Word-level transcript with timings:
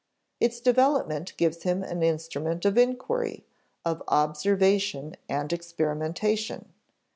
Its 0.39 0.59
development 0.59 1.31
gives 1.37 1.61
him 1.61 1.83
an 1.83 2.01
instrument 2.01 2.65
of 2.65 2.75
inquiry, 2.75 3.45
of 3.85 4.01
observation 4.07 5.15
and 5.29 5.53
experimentation. 5.53 6.73